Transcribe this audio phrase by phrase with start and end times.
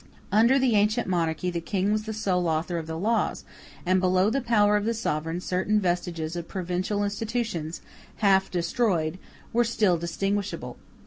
[0.31, 3.45] Under the ancient monarchy the King was the sole author of the laws,
[3.85, 7.81] and below the power of the sovereign certain vestiges of provincial institutions,
[8.15, 9.19] half destroyed,
[9.53, 10.77] were still distinguishable.